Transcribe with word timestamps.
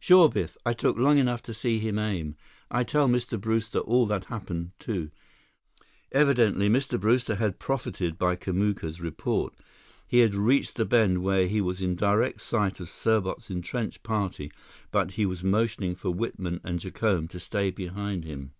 "Sure, 0.00 0.28
Biff. 0.28 0.56
I 0.66 0.74
look 0.82 0.98
long 0.98 1.16
enough 1.16 1.42
to 1.44 1.54
see 1.54 1.78
him 1.78 1.96
aim. 1.96 2.34
I 2.72 2.82
tell 2.82 3.06
Mr. 3.06 3.40
Brewster 3.40 3.78
all 3.78 4.04
that 4.06 4.24
happened, 4.24 4.72
too." 4.80 5.12
Evidently, 6.10 6.68
Mr. 6.68 6.98
Brewster 6.98 7.36
had 7.36 7.60
profited 7.60 8.18
by 8.18 8.34
Kamuka's 8.34 9.00
report. 9.00 9.54
He 10.04 10.18
had 10.18 10.34
reached 10.34 10.74
the 10.74 10.84
bend 10.86 11.22
where 11.22 11.46
he 11.46 11.60
was 11.60 11.80
in 11.80 11.94
direct 11.94 12.40
sight 12.40 12.80
of 12.80 12.88
Serbot's 12.90 13.48
entrenched 13.48 14.02
party, 14.02 14.50
but 14.90 15.12
he 15.12 15.24
was 15.24 15.44
motioning 15.44 15.94
for 15.94 16.10
Whitman 16.10 16.60
and 16.64 16.80
Jacome 16.80 17.28
to 17.28 17.38
stay 17.38 17.70
behind 17.70 18.24
him. 18.24 18.54